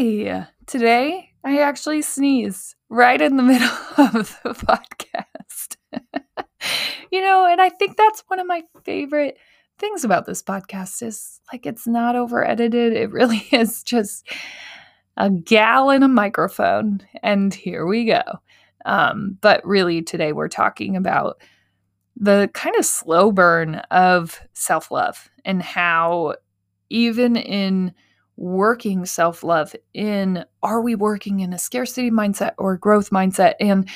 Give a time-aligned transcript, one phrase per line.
[0.00, 0.46] Hi.
[0.64, 5.76] Today, I actually sneeze right in the middle of the podcast.
[7.12, 9.36] you know, and I think that's one of my favorite
[9.78, 12.94] things about this podcast is like it's not over edited.
[12.94, 14.26] It really is just
[15.18, 18.22] a gal in a microphone and here we go.
[18.86, 21.42] Um, but really today we're talking about
[22.16, 26.36] the kind of slow burn of self-love and how
[26.88, 27.92] even in
[28.40, 33.54] working self love in are we working in a scarcity mindset or growth mindset?
[33.60, 33.88] And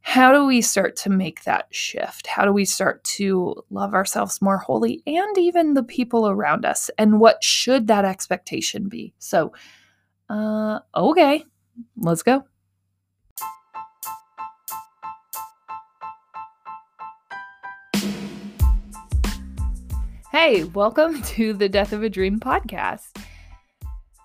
[0.00, 2.26] how do we start to make that shift?
[2.26, 6.90] How do we start to love ourselves more wholly and even the people around us?
[6.98, 9.14] And what should that expectation be?
[9.20, 9.52] So,
[10.28, 11.44] uh, okay,
[11.96, 12.44] let's go.
[20.32, 23.22] Hey, welcome to the Death of a Dream podcast.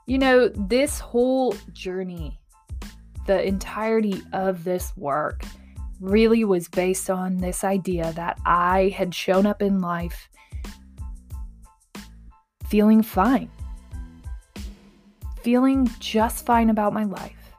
[0.07, 2.39] You know, this whole journey,
[3.25, 5.43] the entirety of this work,
[5.99, 10.29] really was based on this idea that I had shown up in life
[12.69, 13.51] feeling fine,
[15.41, 17.51] feeling just fine about my life.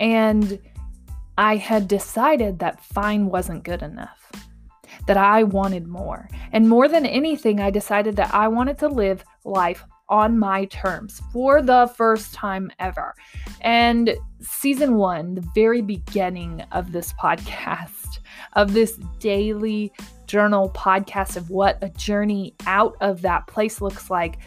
[0.00, 0.58] And
[1.38, 4.32] I had decided that fine wasn't good enough,
[5.06, 6.28] that I wanted more.
[6.50, 11.20] And more than anything, I decided that I wanted to live life on my terms
[11.32, 13.14] for the first time ever.
[13.60, 18.18] And season one, the very beginning of this podcast,
[18.54, 19.92] of this daily
[20.26, 24.38] journal podcast of what a journey out of that place looks like.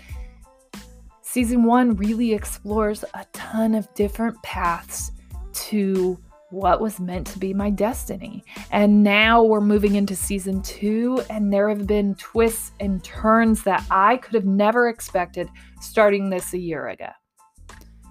[1.21, 5.11] Season one really explores a ton of different paths
[5.53, 6.19] to
[6.51, 8.43] what was meant to be my destiny.
[8.71, 13.85] And now we're moving into season two, and there have been twists and turns that
[13.89, 15.49] I could have never expected
[15.81, 17.09] starting this a year ago.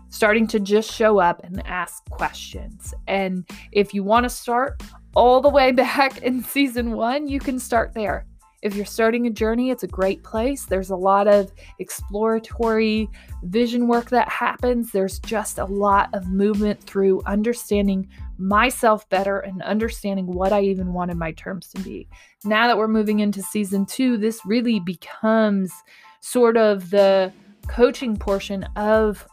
[0.09, 2.95] Starting to just show up and ask questions.
[3.09, 4.83] And if you want to start
[5.15, 8.27] all the way back in season one, you can start there.
[8.65, 10.65] If you're starting a journey, it's a great place.
[10.65, 13.11] There's a lot of exploratory
[13.43, 14.91] vision work that happens.
[14.91, 18.09] There's just a lot of movement through understanding
[18.39, 22.09] myself better and understanding what I even wanted my terms to be.
[22.47, 25.71] Now that we're moving into season two, this really becomes
[26.21, 27.35] sort of the
[27.69, 29.29] coaching portion of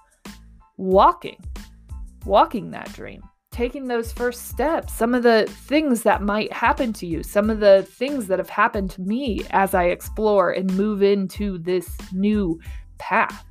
[0.76, 1.42] walking,
[2.26, 3.24] walking that dream,
[3.62, 7.60] taking those first steps, some of the things that might happen to you, some of
[7.60, 12.60] the things that have happened to me as I explore and move into this new
[12.98, 13.46] path.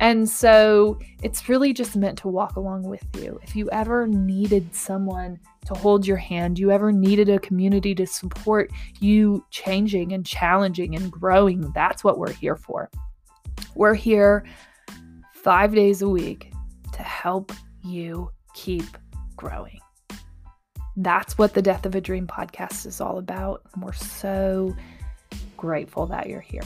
[0.00, 3.38] And so it's really just meant to walk along with you.
[3.44, 8.08] If you ever needed someone to hold your hand, you ever needed a community to
[8.08, 12.90] support you changing and challenging and growing, that's what we're here for.
[13.76, 14.46] We're here
[15.32, 16.52] five days a week
[16.92, 17.52] to help
[17.84, 18.96] you keep
[19.36, 19.80] growing.
[20.96, 23.62] That's what the Death of a Dream podcast is all about.
[23.74, 24.76] And we're so
[25.56, 26.62] grateful that you're here.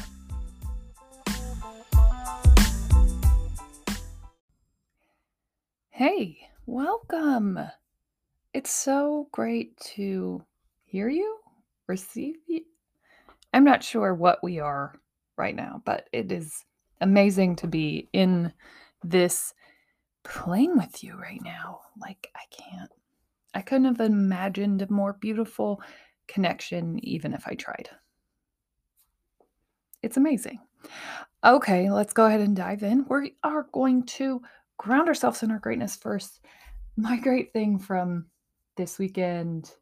[5.90, 7.58] Hey, welcome.
[8.52, 10.44] It's so great to
[10.84, 11.38] hear you,
[11.86, 12.64] receive you.
[13.52, 14.94] I'm not sure what we are
[15.36, 16.64] right now, but it is
[17.00, 18.52] amazing to be in
[19.02, 19.54] this
[20.28, 21.80] plane with you right now.
[22.00, 22.90] Like, I can't,
[23.54, 25.80] I couldn't have imagined a more beautiful
[26.26, 27.88] connection, even if I tried.
[30.02, 30.60] It's amazing.
[31.44, 33.06] Okay, let's go ahead and dive in.
[33.08, 34.42] We are going to
[34.76, 36.40] ground ourselves in our greatness first.
[36.96, 38.26] My great thing from
[38.76, 39.72] this weekend,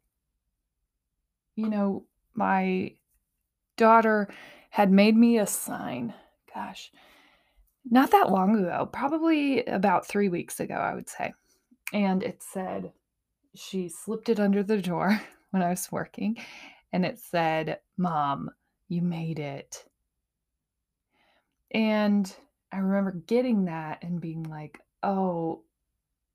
[1.55, 2.93] you know, my
[3.75, 4.29] daughter
[4.69, 6.13] had made me a sign.
[6.53, 6.91] Gosh,
[7.89, 11.33] not that long ago, probably about three weeks ago, I would say.
[11.93, 12.91] And it said,
[13.55, 15.19] she slipped it under the door
[15.51, 16.37] when I was working,
[16.91, 18.49] and it said, Mom,
[18.89, 19.85] you made it.
[21.71, 22.33] And
[22.71, 25.63] I remember getting that and being like, oh,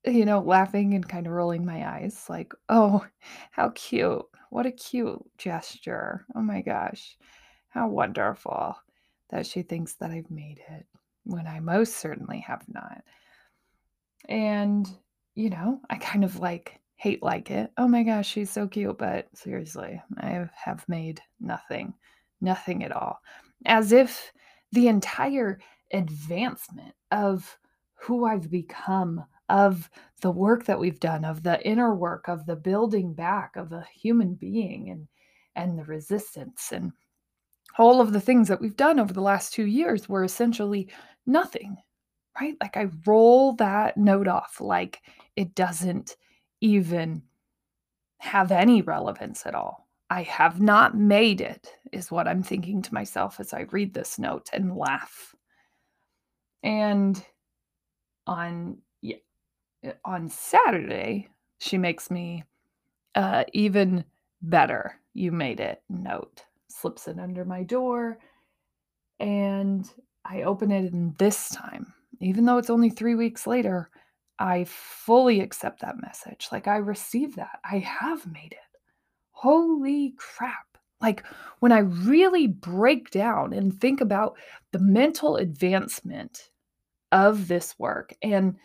[0.05, 3.05] you know, laughing and kind of rolling my eyes, like, oh,
[3.51, 4.23] how cute.
[4.49, 6.25] What a cute gesture.
[6.35, 7.17] Oh my gosh.
[7.69, 8.75] How wonderful
[9.31, 10.85] that she thinks that I've made it
[11.25, 13.01] when I most certainly have not.
[14.29, 14.89] And,
[15.35, 17.71] you know, I kind of like hate like it.
[17.77, 18.97] Oh my gosh, she's so cute.
[18.97, 21.93] But seriously, I have made nothing,
[22.41, 23.19] nothing at all.
[23.65, 24.31] As if
[24.71, 25.59] the entire
[25.91, 27.57] advancement of
[27.95, 29.89] who I've become, of
[30.21, 33.85] the work that we've done, of the inner work, of the building back of a
[33.93, 35.07] human being and
[35.55, 36.91] and the resistance and
[37.77, 40.89] all of the things that we've done over the last two years were essentially
[41.25, 41.77] nothing.
[42.39, 42.55] right?
[42.61, 45.01] Like I roll that note off like
[45.35, 46.15] it doesn't
[46.61, 47.23] even
[48.19, 49.87] have any relevance at all.
[50.09, 54.19] I have not made it, is what I'm thinking to myself as I read this
[54.19, 55.35] note and laugh.
[56.63, 57.23] And
[58.27, 59.17] on yeah,
[60.05, 61.29] on Saturday,
[61.59, 62.43] she makes me
[63.15, 64.03] uh, even
[64.41, 64.99] better.
[65.13, 66.43] You made it note.
[66.69, 68.19] Slips it under my door.
[69.19, 69.89] And
[70.25, 73.89] I open it, in this time, even though it's only three weeks later,
[74.39, 76.47] I fully accept that message.
[76.51, 77.59] Like, I receive that.
[77.69, 78.79] I have made it.
[79.31, 80.65] Holy crap.
[81.01, 81.23] Like,
[81.59, 84.37] when I really break down and think about
[84.71, 86.49] the mental advancement
[87.11, 88.55] of this work, and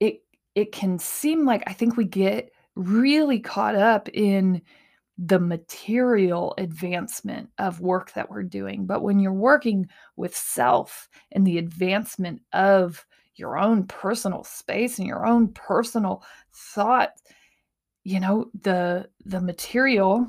[0.00, 0.22] it
[0.54, 4.60] it can seem like I think we get really caught up in
[5.18, 8.84] the material advancement of work that we're doing.
[8.84, 13.04] But when you're working with self and the advancement of
[13.36, 16.22] your own personal space and your own personal
[16.52, 17.12] thought,
[18.02, 20.26] you know, the the material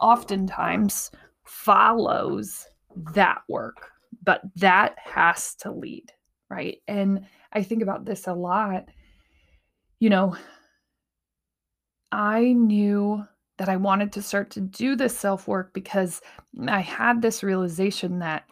[0.00, 1.10] oftentimes
[1.44, 2.66] follows
[3.14, 3.90] that work,
[4.22, 6.12] but that has to lead,
[6.50, 6.78] right?
[6.88, 8.86] And I think about this a lot.
[9.98, 10.36] You know,
[12.12, 13.24] I knew
[13.58, 16.20] that I wanted to start to do this self work because
[16.66, 18.44] I had this realization that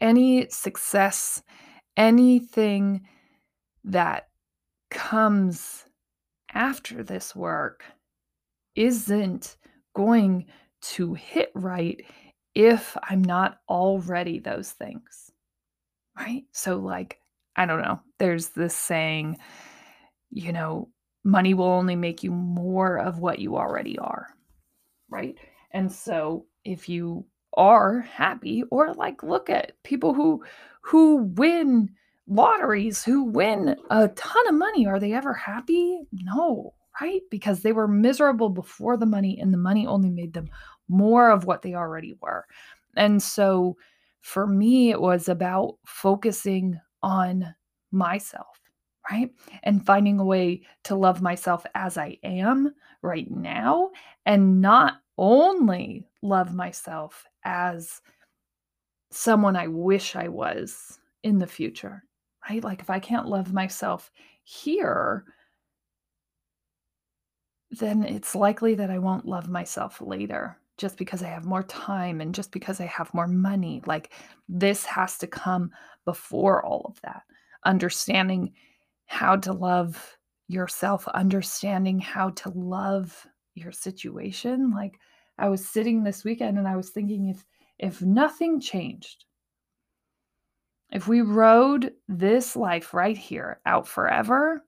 [0.00, 1.42] any success,
[1.96, 3.06] anything
[3.84, 4.28] that
[4.90, 5.84] comes
[6.52, 7.84] after this work
[8.74, 9.56] isn't
[9.94, 10.46] going
[10.82, 12.04] to hit right
[12.54, 15.30] if I'm not already those things.
[16.16, 16.44] Right?
[16.52, 17.18] So, like,
[17.56, 19.38] I don't know, there's this saying,
[20.30, 20.88] you know,
[21.24, 24.28] money will only make you more of what you already are.
[25.10, 25.36] Right.
[25.72, 27.26] And so if you
[27.56, 30.42] are happy or like look at people who
[30.82, 31.88] who win
[32.26, 37.72] lotteries who win a ton of money are they ever happy no right because they
[37.72, 40.48] were miserable before the money and the money only made them
[40.88, 42.44] more of what they already were
[42.96, 43.76] and so
[44.20, 47.54] for me it was about focusing on
[47.92, 48.63] myself
[49.10, 49.30] right?
[49.62, 53.90] And finding a way to love myself as I am right now
[54.26, 58.00] and not only love myself as
[59.10, 62.02] someone I wish I was in the future,
[62.48, 62.64] right?
[62.64, 64.10] Like if I can't love myself
[64.42, 65.24] here,
[67.70, 72.20] then it's likely that I won't love myself later just because I have more time
[72.20, 73.82] and just because I have more money.
[73.86, 74.12] Like
[74.48, 75.70] this has to come
[76.04, 77.22] before all of that.
[77.64, 78.52] Understanding
[79.06, 80.16] how to love
[80.48, 84.70] yourself, understanding how to love your situation.
[84.70, 84.98] Like
[85.38, 87.44] I was sitting this weekend and I was thinking if
[87.78, 89.24] if nothing changed,
[90.90, 94.64] if we rode this life right here out forever,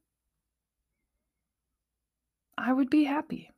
[2.58, 3.52] I would be happy.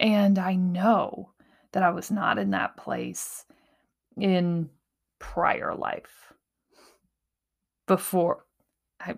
[0.00, 1.32] And I know
[1.72, 3.44] that I was not in that place
[4.16, 4.70] in
[5.18, 6.32] prior life
[7.86, 8.44] before
[9.00, 9.14] I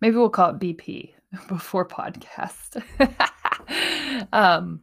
[0.00, 1.14] maybe we'll call it BP
[1.48, 2.82] before podcast.
[4.32, 4.80] um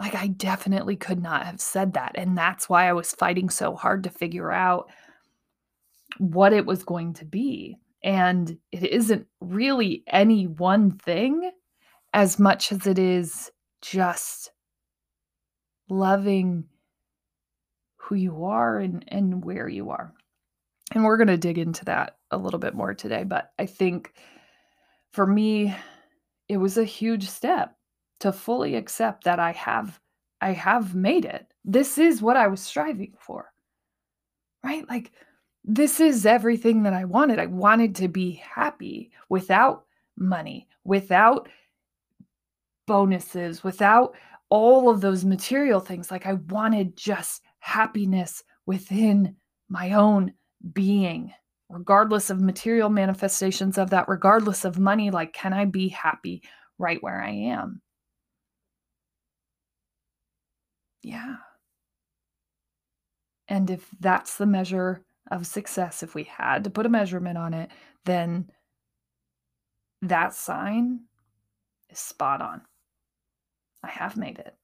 [0.00, 3.74] like I definitely could not have said that and that's why I was fighting so
[3.74, 4.90] hard to figure out
[6.18, 7.76] what it was going to be.
[8.02, 11.50] And it isn't really any one thing
[12.12, 13.50] as much as it is
[13.82, 14.50] just
[15.88, 16.64] loving
[17.96, 20.12] who you are and, and where you are.
[20.94, 23.24] And we're going to dig into that a little bit more today.
[23.24, 24.12] But I think
[25.12, 25.74] for me,
[26.48, 27.76] it was a huge step
[28.20, 30.00] to fully accept that I have
[30.40, 31.52] I have made it.
[31.64, 33.52] This is what I was striving for.
[34.62, 34.88] Right?
[34.88, 35.12] Like
[35.64, 37.38] this is everything that I wanted.
[37.38, 39.84] I wanted to be happy without
[40.16, 41.48] money, without
[42.86, 44.14] bonuses, without
[44.48, 46.10] all of those material things.
[46.10, 49.36] Like I wanted just happiness within
[49.68, 50.32] my own
[50.72, 51.32] being,
[51.68, 55.10] regardless of material manifestations of that, regardless of money.
[55.10, 56.42] Like, can I be happy
[56.78, 57.82] right where I am?
[61.02, 61.36] Yeah.
[63.48, 67.54] And if that's the measure of success, if we had to put a measurement on
[67.54, 67.70] it,
[68.04, 68.50] then
[70.02, 71.00] that sign
[71.90, 72.62] is spot on.
[73.82, 74.54] I have made it.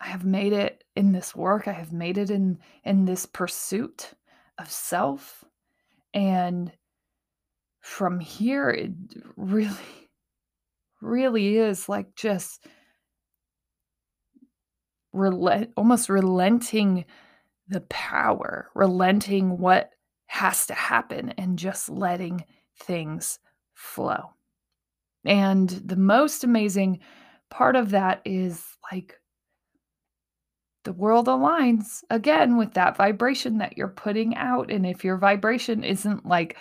[0.00, 1.68] I have made it in this work.
[1.68, 4.12] I have made it in in this pursuit
[4.58, 5.44] of self.
[6.14, 6.72] And
[7.80, 8.92] from here it
[9.36, 9.76] really
[11.00, 12.66] really is like just
[15.12, 17.04] relent almost relenting
[17.68, 19.90] the power, relenting what
[20.26, 22.44] has to happen and just letting
[22.80, 23.38] things
[23.74, 24.34] flow.
[25.24, 27.00] And the most amazing
[27.50, 29.14] part of that is like
[30.86, 34.70] the world aligns again with that vibration that you're putting out.
[34.70, 36.56] And if your vibration isn't like,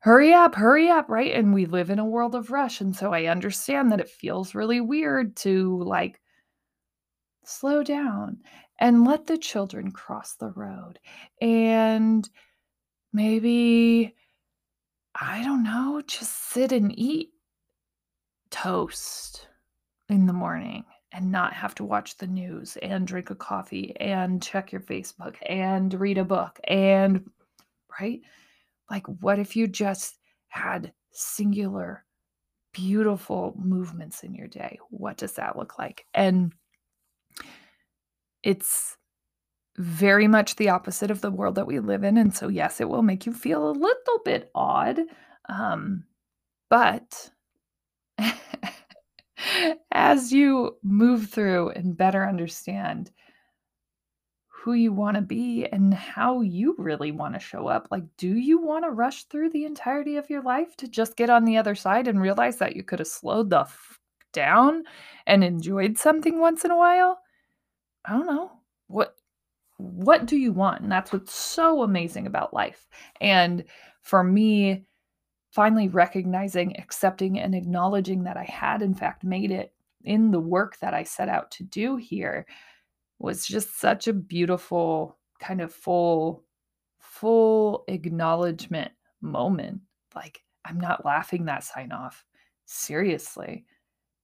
[0.00, 1.34] hurry up, hurry up, right?
[1.34, 2.80] And we live in a world of rush.
[2.80, 6.22] And so I understand that it feels really weird to like
[7.44, 8.38] slow down
[8.80, 10.98] and let the children cross the road.
[11.42, 12.26] And
[13.12, 14.14] maybe,
[15.20, 17.28] I don't know, just sit and eat
[18.50, 19.48] toast
[20.08, 24.42] in the morning and not have to watch the news and drink a coffee and
[24.42, 27.30] check your Facebook and read a book and
[28.00, 28.20] right?
[28.90, 32.04] Like, what if you just had singular,
[32.72, 34.78] beautiful movements in your day?
[34.90, 36.06] What does that look like?
[36.14, 36.52] And
[38.42, 38.96] it's
[39.76, 42.16] very much the opposite of the world that we live in.
[42.16, 45.00] And so, yes, it will make you feel a little bit odd.
[45.48, 46.04] Um,
[46.70, 47.30] but
[49.92, 53.10] as you move through and better understand
[54.66, 57.86] who you want to be and how you really want to show up.
[57.92, 61.30] Like, do you want to rush through the entirety of your life to just get
[61.30, 64.00] on the other side and realize that you could have slowed the f-
[64.32, 64.82] down
[65.24, 67.20] and enjoyed something once in a while?
[68.04, 68.50] I don't know.
[68.88, 69.14] What
[69.78, 70.80] what do you want?
[70.80, 72.88] And that's what's so amazing about life.
[73.20, 73.64] And
[74.00, 74.84] for me,
[75.56, 79.72] finally recognizing, accepting, and acknowledging that I had, in fact, made it
[80.04, 82.46] in the work that I set out to do here
[83.18, 86.44] was just such a beautiful, kind of full,
[86.98, 89.80] full acknowledgement moment.
[90.14, 92.22] Like, I'm not laughing that sign off.
[92.66, 93.64] Seriously,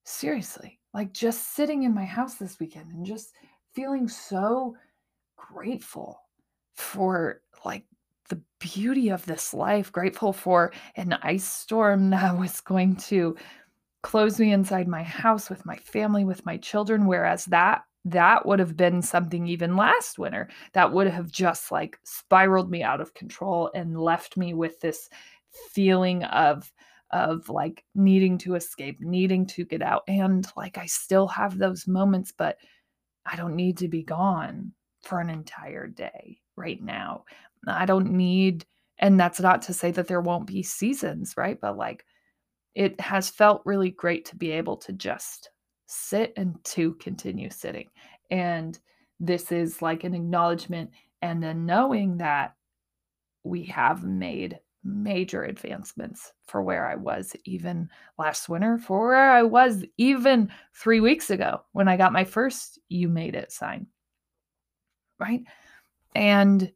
[0.05, 0.81] seriously.
[0.93, 3.33] Like, just sitting in my house this weekend and just
[3.75, 4.77] feeling so
[5.37, 6.21] grateful
[6.75, 7.87] for like
[8.33, 13.37] the beauty of this life, grateful for an ice storm that was going to
[14.03, 17.07] close me inside my house with my family, with my children.
[17.07, 22.01] Whereas that that would have been something even last winter that would have just like
[22.03, 25.09] spiraled me out of control and left me with this
[25.71, 26.73] feeling of
[27.13, 31.87] of like needing to escape needing to get out and like i still have those
[31.87, 32.57] moments but
[33.25, 34.73] i don't need to be gone
[35.03, 37.23] for an entire day right now
[37.67, 38.67] I don't need,
[38.99, 41.59] and that's not to say that there won't be seasons, right?
[41.61, 42.05] But like
[42.75, 45.51] it has felt really great to be able to just
[45.87, 47.89] sit and to continue sitting.
[48.31, 48.79] And
[49.21, 50.91] this is like an acknowledgement
[51.21, 52.55] and then knowing that
[53.45, 57.89] we have made major advancements for where I was even
[58.19, 62.81] last winter, for where I was even three weeks ago when I got my first
[62.89, 63.87] You Made It sign.
[65.21, 65.43] Right.
[66.17, 66.73] And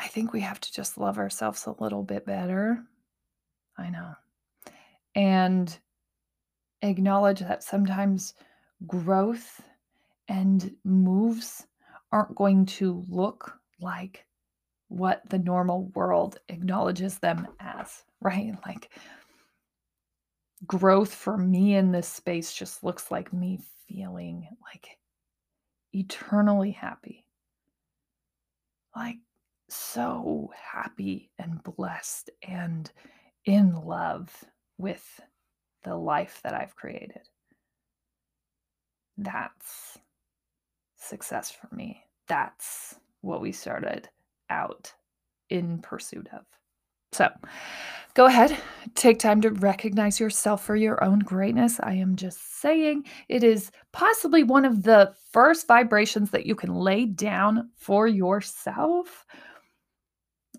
[0.00, 2.82] I think we have to just love ourselves a little bit better.
[3.76, 4.14] I know.
[5.14, 5.78] And
[6.80, 8.34] acknowledge that sometimes
[8.86, 9.60] growth
[10.28, 11.66] and moves
[12.12, 14.24] aren't going to look like
[14.88, 18.54] what the normal world acknowledges them as, right?
[18.66, 18.90] Like
[20.66, 24.98] growth for me in this space just looks like me feeling like
[25.92, 27.26] eternally happy.
[28.96, 29.18] Like
[29.72, 32.90] so happy and blessed and
[33.44, 34.44] in love
[34.78, 35.20] with
[35.84, 37.28] the life that I've created.
[39.16, 39.98] That's
[40.96, 42.02] success for me.
[42.26, 44.08] That's what we started
[44.48, 44.92] out
[45.48, 46.44] in pursuit of.
[47.12, 47.28] So
[48.14, 48.56] go ahead,
[48.94, 51.80] take time to recognize yourself for your own greatness.
[51.80, 56.72] I am just saying it is possibly one of the first vibrations that you can
[56.72, 59.26] lay down for yourself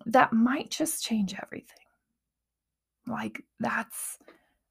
[0.08, 1.77] that might just change everything.
[3.08, 4.17] Like, that's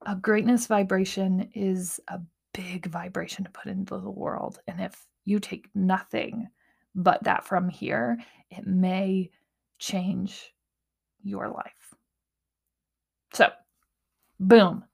[0.06, 2.20] a greatness vibration is a
[2.54, 4.58] big vibration to put into the world.
[4.66, 6.48] And if you take nothing
[6.94, 8.18] but that from here,
[8.50, 9.30] it may
[9.78, 10.54] change
[11.22, 11.94] your life.
[13.32, 13.50] So,
[14.38, 14.84] boom.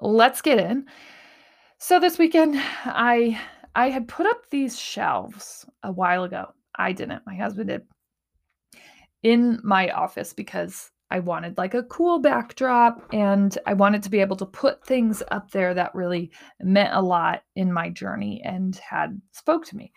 [0.00, 0.86] Let's get in.
[1.78, 3.40] So this weekend I
[3.74, 6.52] I had put up these shelves a while ago.
[6.76, 7.24] I didn't.
[7.26, 7.82] My husband did
[9.22, 14.20] in my office because I wanted like a cool backdrop and I wanted to be
[14.20, 18.76] able to put things up there that really meant a lot in my journey and
[18.76, 19.92] had spoke to me.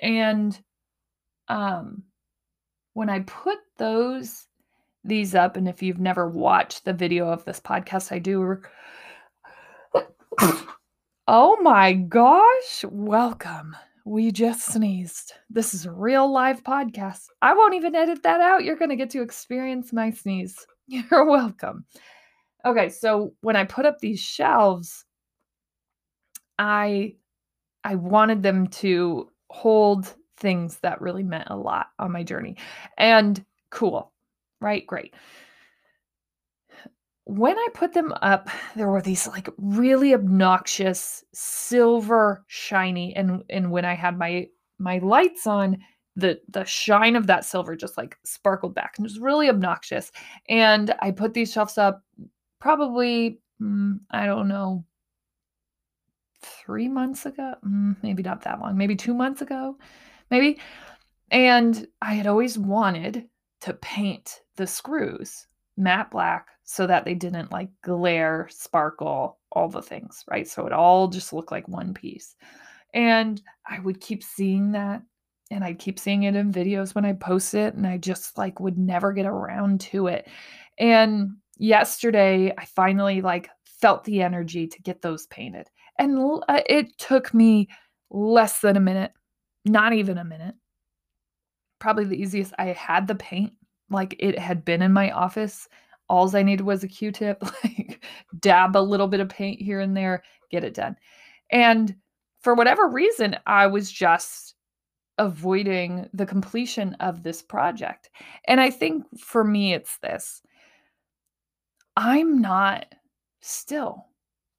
[0.00, 0.58] And
[1.48, 2.02] um
[2.94, 4.46] when I put those
[5.04, 8.60] these up and if you've never watched the video of this podcast I do
[11.28, 13.76] Oh my gosh, welcome.
[14.04, 15.32] We just sneezed.
[15.50, 17.26] This is a real live podcast.
[17.40, 18.64] I won't even edit that out.
[18.64, 20.66] You're going to get to experience my sneeze.
[20.86, 21.84] You're welcome.
[22.64, 25.04] Okay, so when I put up these shelves,
[26.58, 27.16] I
[27.84, 32.56] I wanted them to hold things that really meant a lot on my journey.
[32.98, 34.12] And cool.
[34.60, 34.86] Right?
[34.86, 35.14] Great
[37.24, 43.70] when I put them up, there were these like really obnoxious silver shiny and and
[43.70, 44.48] when I had my
[44.78, 45.78] my lights on,
[46.16, 50.10] the the shine of that silver just like sparkled back and it was really obnoxious.
[50.48, 52.02] And I put these shelves up
[52.60, 54.84] probably mm, I don't know
[56.42, 59.76] 3 months ago, mm, maybe not that long, maybe 2 months ago,
[60.30, 60.58] maybe.
[61.30, 63.28] And I had always wanted
[63.60, 69.82] to paint the screws matte black so that they didn't like glare, sparkle, all the
[69.82, 70.48] things, right?
[70.48, 72.34] So it all just looked like one piece.
[72.94, 75.02] And I would keep seeing that
[75.50, 78.58] and I'd keep seeing it in videos when I post it and I just like
[78.58, 80.26] would never get around to it.
[80.78, 85.68] And yesterday I finally like felt the energy to get those painted.
[85.98, 87.68] And uh, it took me
[88.10, 89.12] less than a minute,
[89.66, 90.54] not even a minute.
[91.80, 92.54] Probably the easiest.
[92.58, 93.52] I had the paint
[93.90, 95.68] like it had been in my office.
[96.12, 98.04] All I needed was a Q tip, like
[98.38, 100.94] dab a little bit of paint here and there, get it done.
[101.50, 101.96] And
[102.42, 104.54] for whatever reason, I was just
[105.16, 108.10] avoiding the completion of this project.
[108.46, 110.42] And I think for me, it's this
[111.96, 112.84] I'm not
[113.40, 114.04] still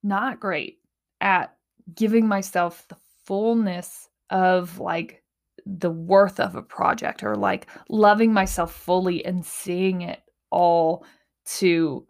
[0.01, 0.79] not great
[1.21, 1.55] at
[1.93, 5.21] giving myself the fullness of like
[5.67, 11.05] the worth of a project or like loving myself fully and seeing it all
[11.45, 12.05] to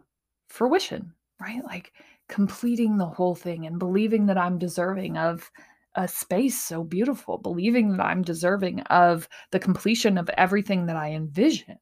[0.48, 1.64] fruition, right?
[1.64, 1.92] Like
[2.28, 5.50] completing the whole thing and believing that I'm deserving of
[5.96, 11.12] a space so beautiful, believing that I'm deserving of the completion of everything that I
[11.12, 11.78] envision,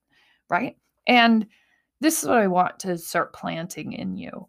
[0.51, 0.77] right?
[1.07, 1.47] And
[2.01, 4.47] this is what I want to start planting in you.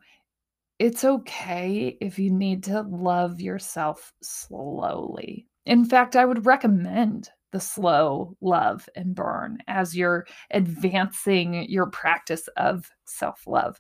[0.80, 5.48] It's okay if you need to love yourself slowly.
[5.66, 12.50] In fact, I would recommend the slow love and burn as you're advancing your practice
[12.58, 13.80] of self love.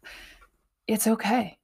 [0.87, 1.57] It's okay.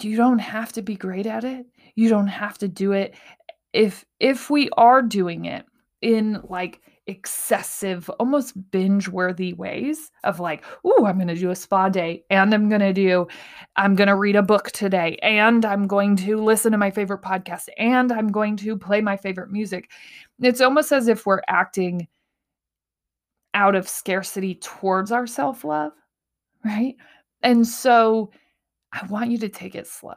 [0.00, 1.66] You don't have to be great at it.
[1.94, 3.14] You don't have to do it.
[3.72, 5.66] If if we are doing it
[6.00, 11.56] in like excessive, almost binge worthy ways of like, oh, I'm going to do a
[11.56, 13.28] spa day and I'm going to do,
[13.76, 17.22] I'm going to read a book today and I'm going to listen to my favorite
[17.22, 19.90] podcast and I'm going to play my favorite music.
[20.40, 22.08] It's almost as if we're acting
[23.54, 25.92] out of scarcity towards our self love,
[26.64, 26.96] right?
[27.42, 28.30] And so
[28.92, 30.14] I want you to take it slow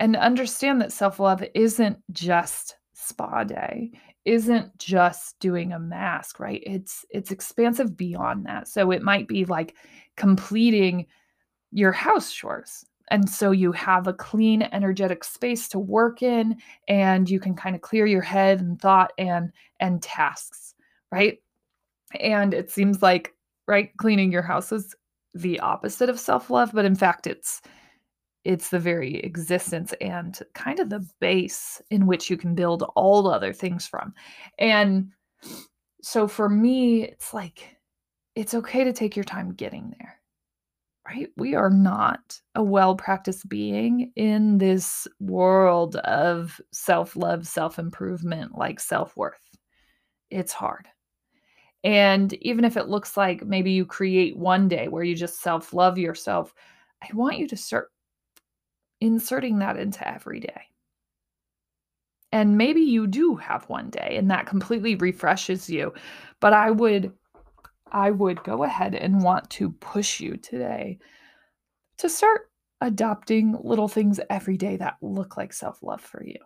[0.00, 3.92] and understand that self love isn't just spa day
[4.28, 6.62] isn't just doing a mask right?
[6.66, 8.68] It's it's expansive beyond that.
[8.68, 9.74] So it might be like
[10.16, 11.06] completing
[11.72, 12.84] your house chores.
[13.10, 16.56] And so you have a clean energetic space to work in
[16.88, 20.74] and you can kind of clear your head and thought and and tasks
[21.10, 21.38] right?
[22.20, 23.34] And it seems like
[23.66, 24.94] right cleaning your house is
[25.34, 27.60] the opposite of self-love but in fact it's
[28.48, 33.22] it's the very existence and kind of the base in which you can build all
[33.22, 34.14] the other things from.
[34.58, 35.12] And
[36.00, 37.76] so for me, it's like,
[38.34, 40.18] it's okay to take your time getting there,
[41.06, 41.28] right?
[41.36, 48.56] We are not a well practiced being in this world of self love, self improvement,
[48.56, 49.46] like self worth.
[50.30, 50.88] It's hard.
[51.84, 55.74] And even if it looks like maybe you create one day where you just self
[55.74, 56.54] love yourself,
[57.02, 57.90] I want you to start
[59.00, 60.62] inserting that into every day.
[62.30, 65.94] And maybe you do have one day and that completely refreshes you.
[66.40, 67.12] But I would
[67.90, 70.98] I would go ahead and want to push you today
[71.96, 76.36] to start adopting little things every day that look like self-love for you.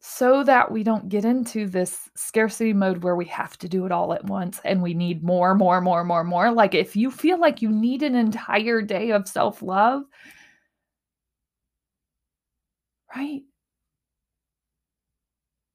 [0.00, 3.92] So that we don't get into this scarcity mode where we have to do it
[3.92, 6.50] all at once and we need more, more, more, more, more.
[6.50, 10.04] Like if you feel like you need an entire day of self-love,
[13.14, 13.42] Right?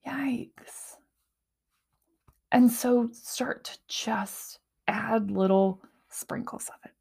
[0.08, 0.96] Yikes.
[2.52, 6.92] And so start to just add little sprinkles of it.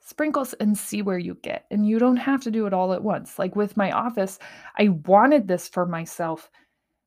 [0.00, 1.66] Sprinkles and see where you get.
[1.70, 3.38] And you don't have to do it all at once.
[3.38, 4.38] Like with my office,
[4.78, 6.50] I wanted this for myself,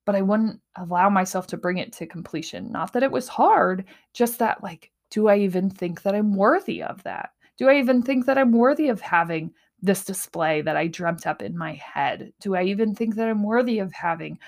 [0.05, 2.71] but I wouldn't allow myself to bring it to completion.
[2.71, 6.83] Not that it was hard, just that, like, do I even think that I'm worthy
[6.83, 7.31] of that?
[7.57, 11.41] Do I even think that I'm worthy of having this display that I dreamt up
[11.41, 12.33] in my head?
[12.41, 14.39] Do I even think that I'm worthy of having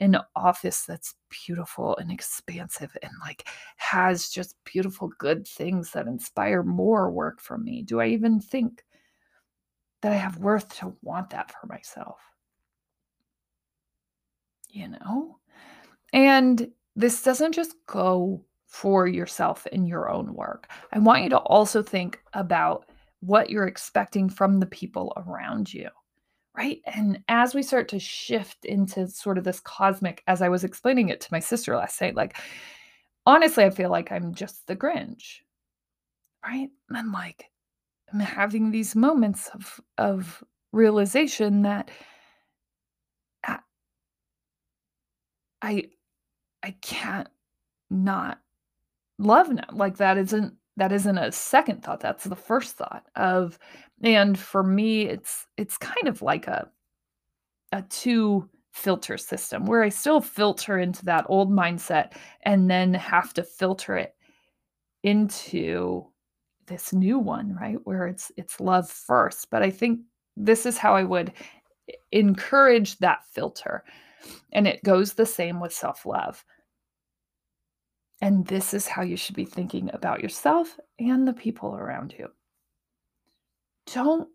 [0.00, 1.14] an office that's
[1.46, 7.64] beautiful and expansive and like has just beautiful, good things that inspire more work from
[7.64, 7.82] me?
[7.82, 8.84] Do I even think
[10.02, 12.20] that I have worth to want that for myself?
[14.70, 15.38] You know?
[16.12, 20.68] And this doesn't just go for yourself in your own work.
[20.92, 22.86] I want you to also think about
[23.26, 25.88] what you're expecting from the people around you.
[26.56, 26.80] Right.
[26.86, 31.10] And as we start to shift into sort of this cosmic, as I was explaining
[31.10, 32.38] it to my sister last night, like,
[33.26, 35.40] honestly, I feel like I'm just the Grinch.
[36.42, 36.70] Right.
[36.88, 37.50] And like,
[38.10, 41.90] I'm having these moments of, of realization that
[43.44, 43.58] I,
[45.60, 45.84] I,
[46.62, 47.28] I can't
[47.90, 48.38] not
[49.18, 49.64] love now.
[49.72, 53.58] Like that isn't that isn't a second thought that's the first thought of
[54.02, 56.68] and for me it's it's kind of like a
[57.72, 62.12] a two filter system where I still filter into that old mindset
[62.42, 64.14] and then have to filter it
[65.02, 66.06] into
[66.66, 69.50] this new one right where it's it's love first.
[69.50, 70.00] But I think
[70.36, 71.32] this is how I would
[72.12, 73.82] encourage that filter
[74.52, 76.44] and it goes the same with self-love
[78.20, 82.28] and this is how you should be thinking about yourself and the people around you.
[83.92, 84.28] Don't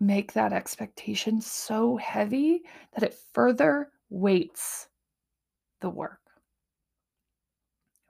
[0.00, 2.62] make that expectation so heavy
[2.94, 4.88] that it further weights
[5.80, 6.20] the work.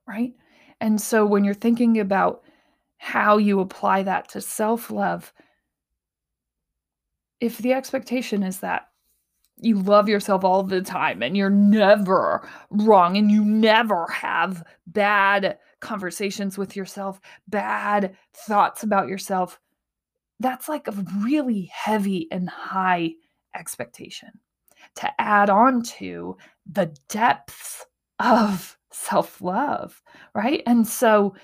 [0.07, 0.35] Right?
[0.81, 2.43] And so when you're thinking about
[2.99, 5.33] how you apply that to self love,
[7.41, 8.88] if the expectation is that
[9.61, 15.59] you love yourself all the time and you're never wrong and you never have bad
[15.81, 19.59] conversations with yourself, bad thoughts about yourself.
[20.41, 23.13] That's like a really heavy and high
[23.55, 24.31] expectation
[24.97, 27.87] to add on to the depths
[28.19, 30.01] of self love,
[30.35, 30.63] right?
[30.67, 31.35] And so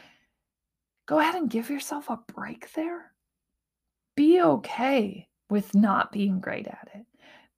[1.07, 3.13] go ahead and give yourself a break there.
[4.17, 7.07] Be okay with not being great at it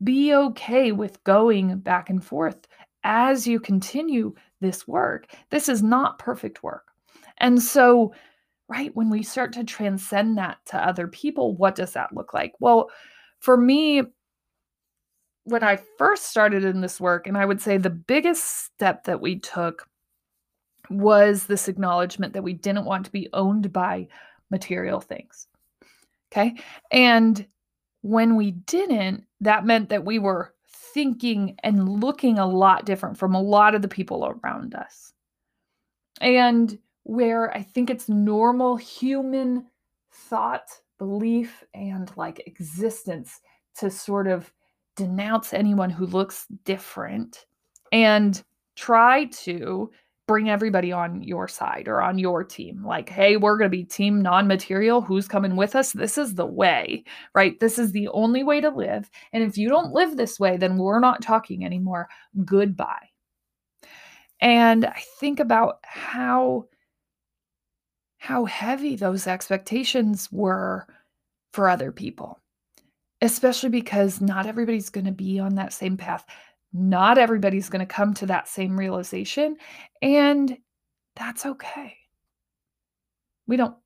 [0.03, 2.67] be okay with going back and forth
[3.05, 5.27] as you continue this work.
[5.51, 6.87] This is not perfect work.
[7.39, 8.13] And so,
[8.69, 12.53] right, when we start to transcend that to other people, what does that look like?
[12.61, 12.91] Well,
[13.41, 14.03] for me,
[15.45, 19.21] when I first started in this work, and I would say the biggest step that
[19.21, 19.89] we took
[20.91, 24.09] was this acknowledgement that we didn't want to be owned by
[24.51, 25.47] material things.
[26.33, 26.55] Okay.
[26.91, 27.47] And
[28.07, 33.35] when we didn't, that meant that we were thinking and looking a lot different from
[33.35, 35.13] a lot of the people around us.
[36.21, 39.67] And where I think it's normal human
[40.13, 43.41] thought, belief, and like existence
[43.79, 44.53] to sort of
[44.95, 47.45] denounce anyone who looks different
[47.91, 48.41] and
[48.77, 49.91] try to
[50.27, 52.85] bring everybody on your side or on your team.
[52.85, 55.01] Like, hey, we're going to be team non material.
[55.01, 55.93] Who's coming with us?
[55.93, 57.59] This is the way, right?
[57.61, 59.09] This is the only way to live.
[59.33, 62.09] And if you don't live this way, then we're not talking anymore.
[62.45, 63.11] Goodbye.
[64.41, 66.67] And I think about how
[68.19, 70.87] how heavy those expectations were
[71.53, 72.41] for other people
[73.23, 76.25] especially because not everybody's going to be on that same path
[76.77, 79.57] not everybody's going to come to that same realization,
[80.03, 80.57] and
[81.15, 81.97] that's okay.
[83.47, 83.77] We don't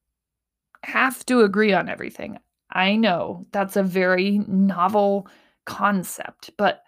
[0.83, 2.39] have to agree on everything.
[2.73, 5.29] I know that's a very novel
[5.67, 6.83] concept, but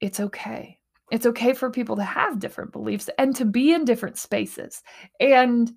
[0.00, 0.78] it's okay.
[1.10, 4.82] It's okay for people to have different beliefs and to be in different spaces.
[5.18, 5.72] And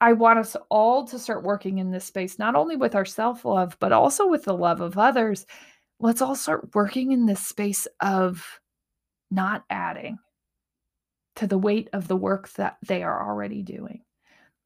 [0.00, 3.44] I want us all to start working in this space, not only with our self
[3.44, 5.46] love, but also with the love of others.
[6.00, 8.44] Let's all start working in this space of
[9.30, 10.18] not adding
[11.36, 14.02] to the weight of the work that they are already doing.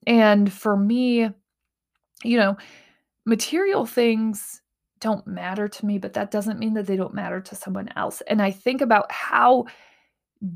[0.07, 1.31] And for me,
[2.23, 2.57] you know,
[3.25, 4.62] material things
[5.01, 8.21] don't matter to me, but that doesn't mean that they don't matter to someone else.
[8.23, 9.66] And I think about how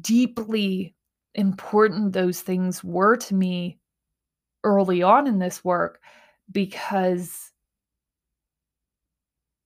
[0.01, 0.95] deeply
[1.35, 3.79] important those things were to me
[4.65, 6.01] early on in this work
[6.51, 7.53] because,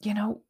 [0.02, 0.42] you know,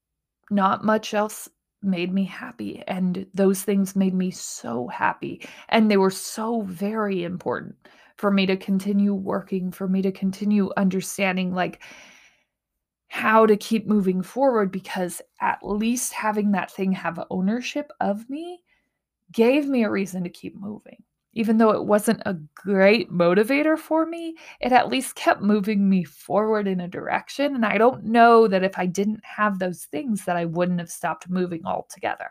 [0.51, 1.49] not much else
[1.87, 7.25] made me happy and those things made me so happy and they were so very
[7.25, 7.75] important
[8.17, 11.83] for me to continue working for me to continue understanding like
[13.09, 18.61] how to keep moving forward because at least having that thing have ownership of me
[19.33, 21.03] gave me a reason to keep moving
[21.37, 26.03] even though it wasn't a great motivator for me, it at least kept moving me
[26.03, 27.55] forward in a direction.
[27.55, 30.91] And I don't know that if I didn't have those things, that I wouldn't have
[30.91, 32.31] stopped moving altogether.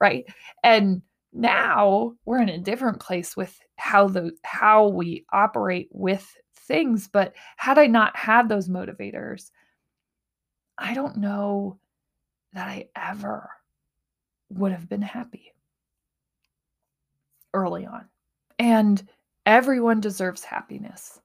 [0.00, 0.26] Right.
[0.62, 7.08] And now we're in a different place with how the how we operate with things.
[7.08, 9.50] But had I not had those motivators,
[10.78, 11.80] I don't know
[12.52, 13.50] that I ever
[14.50, 15.52] would have been happy
[17.52, 18.08] early on.
[18.58, 19.06] And
[19.44, 21.20] everyone deserves happiness.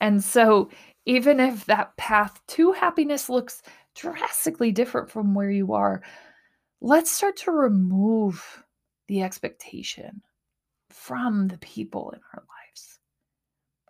[0.00, 0.70] And so,
[1.06, 3.62] even if that path to happiness looks
[3.94, 6.02] drastically different from where you are,
[6.80, 8.64] let's start to remove
[9.08, 10.22] the expectation
[10.90, 12.98] from the people in our lives,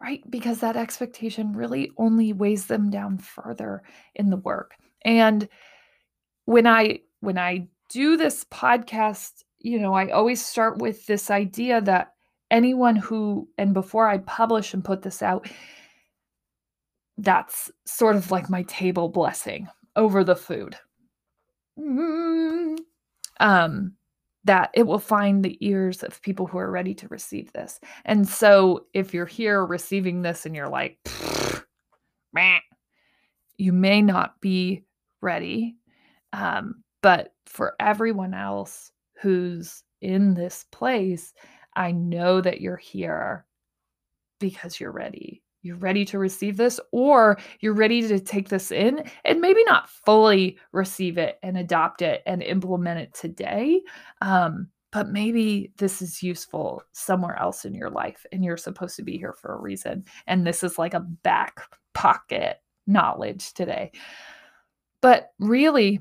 [0.01, 0.29] right?
[0.31, 3.83] Because that expectation really only weighs them down further
[4.15, 4.75] in the work.
[5.05, 5.49] And
[6.47, 11.81] when I when I do this podcast, you know, I always start with this idea
[11.83, 12.14] that
[12.55, 15.49] anyone who, and before I publish and put this out,
[17.19, 20.77] that's sort of like my table blessing over the food.
[23.41, 23.95] Um,
[24.45, 27.81] that it will find the ears of people who are ready to receive this.
[28.05, 30.99] And so if you're here receiving this and you're like,
[33.59, 34.85] you may not be
[35.21, 35.77] ready.
[36.33, 41.33] Um, but for everyone else who's in this place,
[41.77, 43.47] I know that you're here
[44.41, 45.43] because you're ready.
[45.63, 49.89] You're ready to receive this, or you're ready to take this in and maybe not
[49.89, 53.81] fully receive it and adopt it and implement it today.
[54.21, 59.03] Um, but maybe this is useful somewhere else in your life and you're supposed to
[59.03, 60.05] be here for a reason.
[60.29, 61.63] And this is like a back
[61.95, 63.91] pocket knowledge today.
[65.01, 66.01] But really,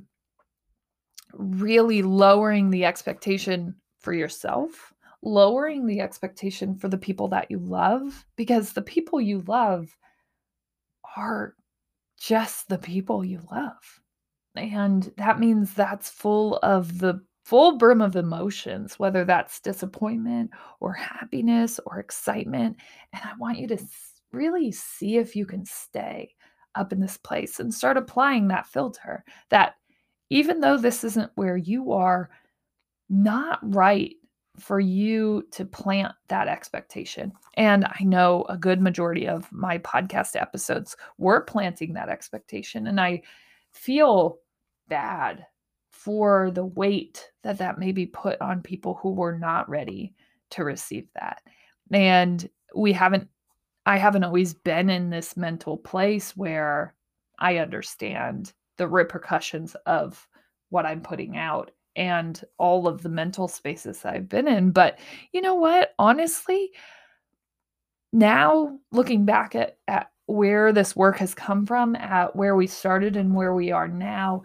[1.34, 4.93] really lowering the expectation for yourself
[5.24, 9.96] lowering the expectation for the people that you love because the people you love
[11.18, 11.56] are
[12.20, 14.02] just the people you love.
[14.56, 20.94] And that means that's full of the full brim of emotions, whether that's disappointment or
[20.94, 22.78] happiness or excitement.
[23.14, 23.78] And I want you to
[24.32, 26.34] really see if you can stay
[26.76, 29.76] up in this place and start applying that filter that
[30.30, 32.30] even though this isn't where you are,
[33.10, 34.16] not right
[34.58, 37.32] for you to plant that expectation.
[37.56, 42.88] And I know a good majority of my podcast episodes were planting that expectation.
[42.88, 43.24] And I
[43.72, 44.38] feel
[44.88, 45.46] bad
[45.90, 50.14] for the weight that that may be put on people who were not ready
[50.52, 51.42] to receive that.
[51.92, 53.28] And we haven't,
[53.86, 56.94] I haven't always been in this mental place where
[57.40, 60.28] I understand the repercussions of
[60.70, 64.72] what I'm putting out and all of the mental spaces I've been in.
[64.72, 65.00] But
[65.32, 65.94] you know what?
[66.00, 66.72] Honestly,
[68.12, 73.16] now looking back at, at where this work has come from, at where we started
[73.16, 74.44] and where we are now,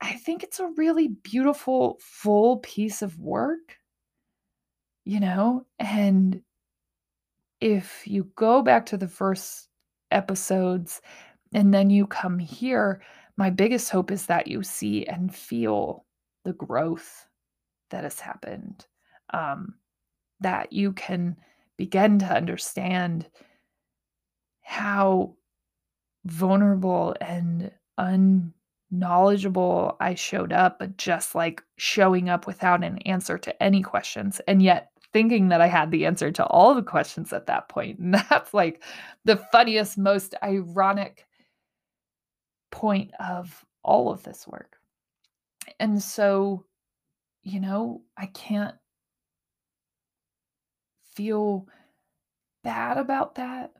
[0.00, 3.78] I think it's a really beautiful, full piece of work,
[5.04, 5.66] you know?
[5.78, 6.42] And
[7.60, 9.68] if you go back to the first
[10.10, 11.00] episodes
[11.52, 13.02] and then you come here,
[13.36, 16.05] my biggest hope is that you see and feel
[16.46, 17.26] the growth
[17.90, 18.86] that has happened,
[19.34, 19.74] um,
[20.40, 21.36] that you can
[21.76, 23.28] begin to understand
[24.62, 25.34] how
[26.24, 33.62] vulnerable and unknowledgeable I showed up, but just like showing up without an answer to
[33.62, 37.46] any questions, and yet thinking that I had the answer to all the questions at
[37.46, 37.98] that point.
[37.98, 38.84] And that's like
[39.24, 41.26] the funniest, most ironic
[42.70, 44.76] point of all of this work.
[45.78, 46.64] And so,
[47.42, 48.74] you know, I can't
[51.14, 51.66] feel
[52.62, 53.72] bad about that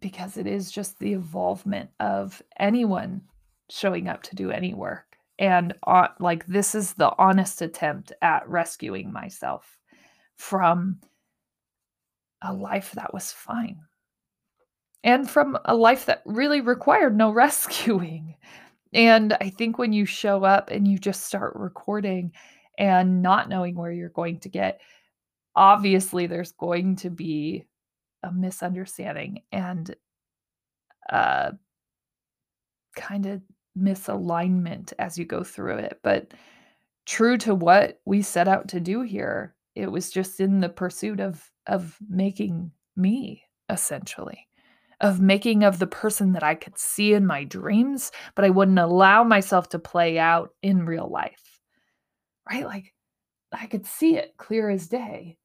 [0.00, 3.22] because it is just the involvement of anyone
[3.68, 5.16] showing up to do any work.
[5.38, 9.78] And uh, like, this is the honest attempt at rescuing myself
[10.36, 11.00] from
[12.42, 13.80] a life that was fine
[15.02, 18.36] and from a life that really required no rescuing.
[18.92, 22.32] And I think when you show up and you just start recording
[22.78, 24.80] and not knowing where you're going to get,
[25.54, 27.66] obviously there's going to be
[28.22, 29.94] a misunderstanding and
[31.10, 31.50] uh
[32.96, 33.40] kind of
[33.78, 35.98] misalignment as you go through it.
[36.02, 36.32] But
[37.06, 41.20] true to what we set out to do here, it was just in the pursuit
[41.20, 44.46] of of making me essentially
[45.00, 48.78] of making of the person that I could see in my dreams, but I wouldn't
[48.78, 51.60] allow myself to play out in real life.
[52.50, 52.64] Right?
[52.64, 52.94] Like
[53.52, 55.38] I could see it clear as day.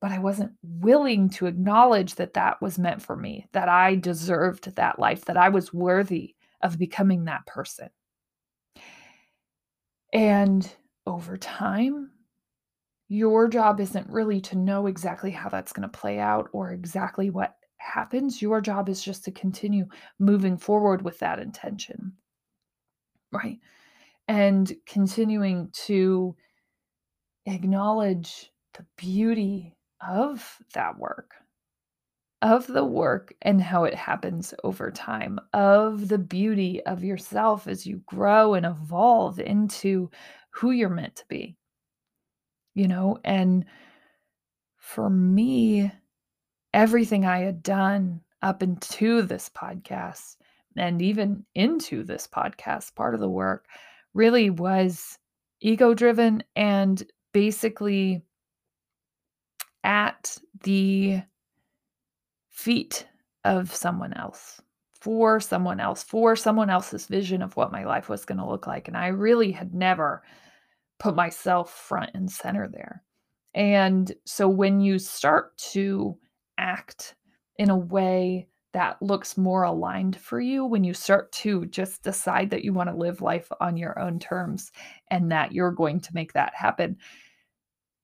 [0.00, 4.76] but I wasn't willing to acknowledge that that was meant for me, that I deserved
[4.76, 7.88] that life, that I was worthy of becoming that person.
[10.12, 10.70] And
[11.06, 12.10] over time,
[13.08, 17.30] your job isn't really to know exactly how that's going to play out or exactly
[17.30, 18.42] what happens.
[18.42, 19.86] Your job is just to continue
[20.18, 22.12] moving forward with that intention.
[23.32, 23.58] Right.
[24.26, 26.36] And continuing to
[27.46, 29.74] acknowledge the beauty
[30.06, 31.34] of that work,
[32.42, 37.86] of the work and how it happens over time, of the beauty of yourself as
[37.86, 40.10] you grow and evolve into
[40.50, 41.56] who you're meant to be.
[42.74, 43.64] You know, and
[44.76, 45.90] for me,
[46.72, 50.36] everything I had done up into this podcast
[50.76, 53.66] and even into this podcast, part of the work
[54.14, 55.18] really was
[55.60, 57.02] ego driven and
[57.32, 58.22] basically
[59.82, 61.20] at the
[62.48, 63.06] feet
[63.44, 64.60] of someone else
[65.00, 68.66] for someone else for someone else's vision of what my life was going to look
[68.66, 70.22] like and i really had never
[70.98, 73.02] put myself front and center there.
[73.54, 76.16] And so when you start to
[76.58, 77.14] act
[77.56, 82.50] in a way that looks more aligned for you when you start to just decide
[82.50, 84.70] that you want to live life on your own terms
[85.10, 86.96] and that you're going to make that happen,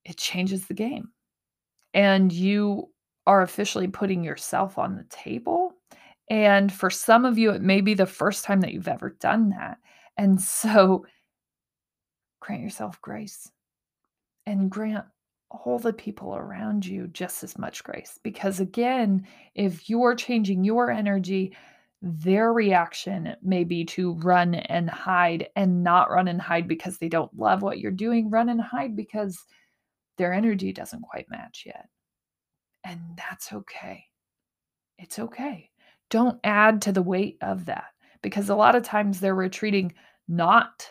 [0.05, 1.11] it changes the game.
[1.93, 2.90] And you
[3.27, 5.75] are officially putting yourself on the table.
[6.31, 9.51] And for some of you, it may be the first time that you've ever done
[9.51, 9.79] that.
[10.17, 11.05] And so
[12.40, 13.51] grant yourself grace
[14.47, 15.05] and grant
[15.64, 18.19] all the people around you just as much grace.
[18.23, 21.57] Because again, if you're changing your energy,
[22.03, 27.09] their reaction may be to run and hide and not run and hide because they
[27.09, 28.31] don't love what you're doing.
[28.31, 29.43] Run and hide because
[30.19, 31.88] their energy doesn't quite match yet.
[32.85, 34.05] And that's okay.
[34.99, 35.71] It's okay.
[36.11, 37.87] Don't add to the weight of that
[38.23, 39.95] because a lot of times they're retreating,
[40.29, 40.87] not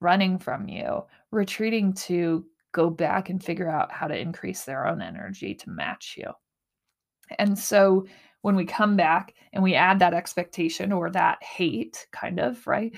[0.00, 5.00] running from you, retreating to go back and figure out how to increase their own
[5.00, 6.30] energy to match you.
[7.38, 8.06] And so
[8.42, 12.94] when we come back and we add that expectation or that hate, kind of, right?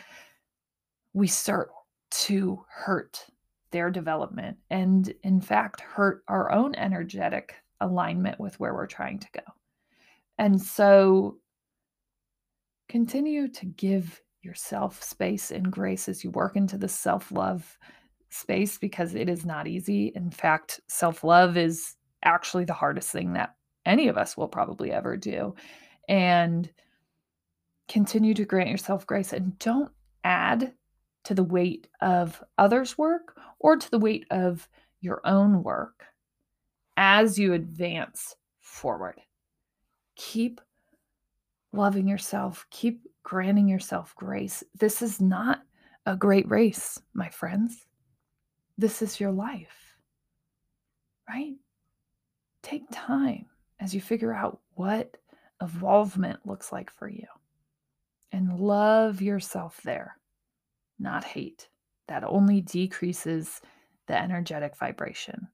[1.13, 1.71] We start
[2.11, 3.27] to hurt
[3.71, 9.29] their development and, in fact, hurt our own energetic alignment with where we're trying to
[9.33, 9.53] go.
[10.39, 11.39] And so
[12.89, 17.79] continue to give yourself space and grace as you work into the self love
[18.31, 20.13] space because it is not easy.
[20.15, 24.93] In fact, self love is actually the hardest thing that any of us will probably
[24.93, 25.55] ever do.
[26.09, 26.71] And
[27.89, 29.91] continue to grant yourself grace and don't
[30.25, 30.73] add
[31.25, 34.69] to the weight of others' work or to the weight of
[35.01, 36.05] your own work
[36.97, 39.21] as you advance forward.
[40.17, 40.61] Keep
[41.73, 44.63] loving yourself, keep granting yourself grace.
[44.79, 45.63] This is not
[46.07, 47.87] a great race, my friends
[48.81, 49.95] this is your life,
[51.29, 51.55] right?
[52.63, 53.45] Take time
[53.79, 55.19] as you figure out what
[55.61, 57.27] evolvement looks like for you
[58.33, 60.17] and love yourself there,
[60.99, 61.69] not hate.
[62.09, 63.61] That only decreases
[64.07, 65.47] the energetic vibration.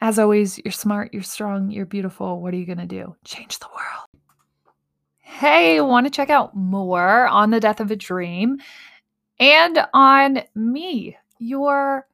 [0.00, 2.40] As always, you're smart, you're strong, you're beautiful.
[2.40, 3.16] What are you going to do?
[3.24, 4.08] Change the world.
[5.20, 8.58] Hey, want to check out more on the death of a dream
[9.40, 11.16] and on me?
[11.42, 12.06] Your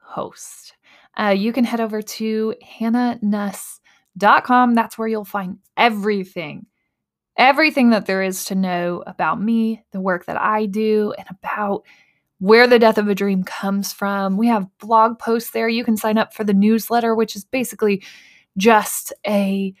[0.00, 0.74] host.
[1.18, 4.74] Uh, you can head over to hannanuss.com.
[4.74, 6.66] That's where you'll find everything,
[7.36, 11.82] everything that there is to know about me, the work that I do, and about
[12.38, 14.36] where the death of a dream comes from.
[14.36, 15.68] We have blog posts there.
[15.68, 18.04] You can sign up for the newsletter, which is basically
[18.56, 19.74] just a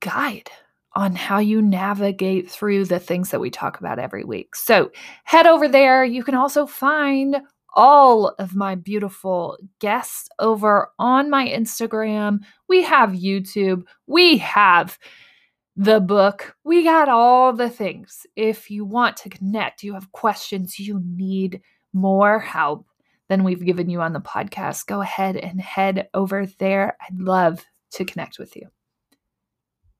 [0.00, 0.50] guide
[0.92, 4.54] on how you navigate through the things that we talk about every week.
[4.54, 4.90] So
[5.24, 6.04] head over there.
[6.04, 7.40] You can also find
[7.76, 12.40] all of my beautiful guests over on my Instagram.
[12.68, 13.84] We have YouTube.
[14.06, 14.98] We have
[15.76, 16.56] the book.
[16.64, 18.26] We got all the things.
[18.34, 21.60] If you want to connect, you have questions, you need
[21.92, 22.86] more help
[23.28, 26.96] than we've given you on the podcast, go ahead and head over there.
[27.00, 28.68] I'd love to connect with you.